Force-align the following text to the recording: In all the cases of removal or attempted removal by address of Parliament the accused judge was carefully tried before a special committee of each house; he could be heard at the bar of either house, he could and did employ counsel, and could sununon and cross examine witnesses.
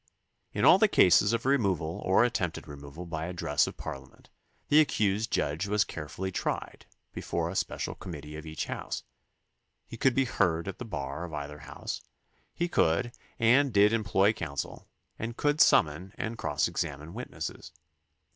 In 0.51 0.65
all 0.65 0.79
the 0.79 0.87
cases 0.87 1.31
of 1.31 1.45
removal 1.45 2.01
or 2.03 2.23
attempted 2.23 2.67
removal 2.67 3.05
by 3.05 3.27
address 3.27 3.67
of 3.67 3.77
Parliament 3.77 4.31
the 4.67 4.79
accused 4.81 5.29
judge 5.29 5.67
was 5.67 5.83
carefully 5.83 6.31
tried 6.31 6.87
before 7.13 7.51
a 7.51 7.55
special 7.55 7.93
committee 7.93 8.35
of 8.35 8.43
each 8.43 8.65
house; 8.65 9.03
he 9.85 9.97
could 9.97 10.15
be 10.15 10.25
heard 10.25 10.67
at 10.67 10.79
the 10.79 10.85
bar 10.85 11.23
of 11.23 11.35
either 11.35 11.59
house, 11.59 12.01
he 12.55 12.67
could 12.67 13.11
and 13.37 13.71
did 13.71 13.93
employ 13.93 14.33
counsel, 14.33 14.89
and 15.19 15.37
could 15.37 15.57
sununon 15.59 16.13
and 16.17 16.35
cross 16.35 16.67
examine 16.67 17.13
witnesses. 17.13 17.71